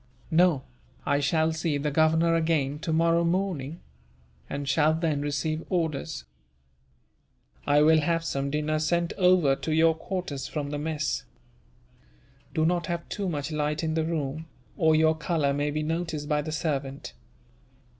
[0.31, 0.63] "No;
[1.05, 3.81] I shall see the Governor again, tomorrow morning;
[4.49, 6.23] and shall then receive orders."
[7.67, 11.23] "I will have some dinner sent over to your quarters, from the mess.
[12.55, 16.27] Do not have too much light in the room, or your colour may be noticed
[16.27, 17.13] by the servant.